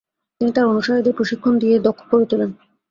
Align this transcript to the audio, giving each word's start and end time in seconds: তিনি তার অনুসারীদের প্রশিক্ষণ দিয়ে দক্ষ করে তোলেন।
তিনি 0.41 0.51
তার 0.53 0.65
অনুসারীদের 0.65 1.17
প্রশিক্ষণ 1.17 1.53
দিয়ে 1.59 1.75
দক্ষ 1.79 2.01
করে 2.11 2.25
তোলেন। 2.31 2.51